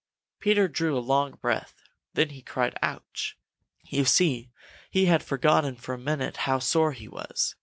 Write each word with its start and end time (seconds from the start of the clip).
Peter 0.39 0.67
drew 0.67 0.97
a 0.97 0.99
long 0.99 1.33
breath. 1.43 1.75
Then 2.15 2.29
he 2.29 2.41
cried 2.41 2.75
"Ouch!" 2.81 3.37
You 3.83 4.03
see, 4.03 4.49
he 4.89 5.05
had 5.05 5.21
forgotten 5.21 5.75
for 5.75 5.93
a 5.93 5.99
minute 5.99 6.37
how 6.37 6.57
sore 6.57 6.93
he 6.93 7.07
was. 7.07 7.53